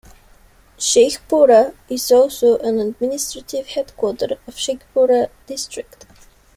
Sheikhpura 0.79 1.75
is 1.87 2.11
also 2.11 2.57
an 2.57 2.79
administrative 2.79 3.67
headquarter 3.67 4.39
of 4.47 4.55
Sheikhpura 4.55 5.29
district. 5.45 6.07